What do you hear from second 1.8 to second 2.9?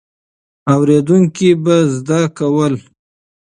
زده کول.